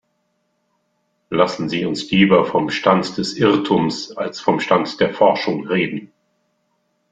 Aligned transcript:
Lassen 1.29 1.69
Sie 1.69 1.85
uns 1.85 2.09
lieber 2.09 2.43
vom 2.45 2.71
Stand 2.71 3.19
des 3.19 3.37
Irrtums 3.37 4.09
als 4.17 4.39
vom 4.41 4.59
Stand 4.59 4.99
der 4.99 5.13
Forschung 5.13 5.67
reden. 5.67 6.11